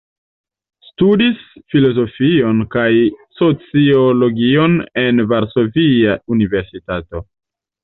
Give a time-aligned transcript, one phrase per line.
[0.85, 1.43] Studis
[1.73, 2.87] filozofion kaj
[3.41, 7.25] sociologion en Varsovia Universitato.